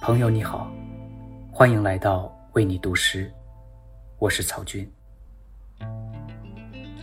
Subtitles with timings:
[0.00, 0.72] 朋友你好
[1.52, 3.30] 欢迎来到为你读诗
[4.18, 4.90] 我是曹军。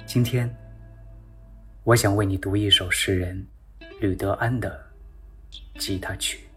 [0.06, 0.54] 今天
[1.84, 3.46] 我想为你读一首诗人
[4.00, 4.80] 吕德安的
[5.78, 6.48] 吉他曲。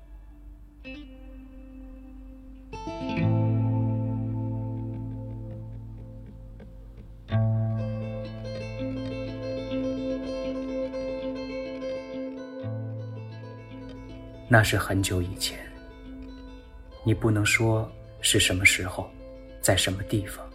[14.50, 15.58] 那是很久以前，
[17.04, 17.90] 你不能说
[18.22, 19.10] 是什么时候，
[19.60, 20.48] 在什么地方。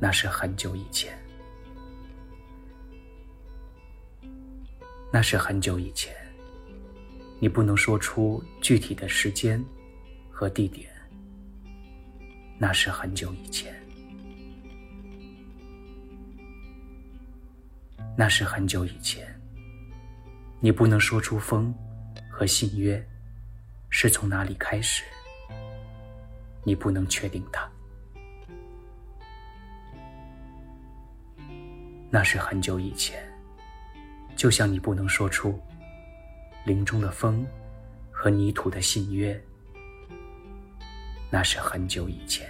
[0.00, 1.12] 那是很久以前，
[5.12, 6.14] 那是很久以前，
[7.40, 9.62] 你不能说出具体的时间
[10.30, 10.88] 和地点。
[12.56, 13.74] 那是很久以前，
[18.16, 19.26] 那是很久以前，
[20.58, 21.74] 你不能说出风。
[22.38, 23.04] 和信约
[23.90, 25.02] 是从哪里开始？
[26.62, 27.68] 你不能确定它。
[32.08, 33.20] 那是很久以前，
[34.36, 35.60] 就像你不能说出
[36.64, 37.44] 林中的风
[38.12, 39.36] 和泥土的信约。
[41.28, 42.48] 那是很久以前，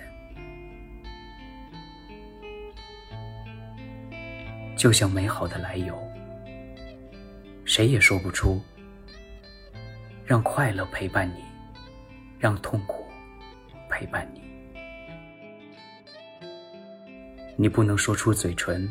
[4.77, 5.98] 就像美好的来由，
[7.64, 8.61] 谁也说不出。
[10.29, 11.43] 让快乐陪伴你，
[12.39, 13.07] 让痛苦
[13.89, 14.43] 陪伴你。
[17.57, 18.87] 你不能说出嘴唇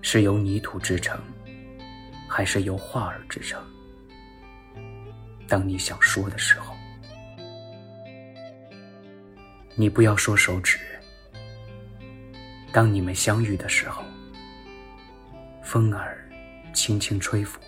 [0.00, 1.20] 是由泥土制成，
[2.26, 3.62] 还是由花儿制成。
[5.46, 6.74] 当你想说的时候，
[9.74, 10.78] 你不要说手指。
[12.72, 14.02] 当你们相遇的时候，
[15.62, 16.26] 风儿
[16.72, 17.60] 轻轻吹拂。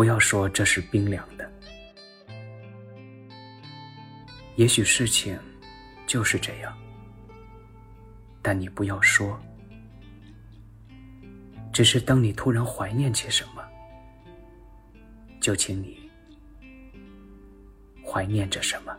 [0.00, 1.52] 不要说这是冰凉的，
[4.56, 5.38] 也许事情
[6.06, 6.74] 就是这样，
[8.40, 9.38] 但你不要说。
[11.70, 13.62] 只是当你突然怀念起什么，
[15.38, 16.10] 就请你
[18.02, 18.96] 怀念着什么。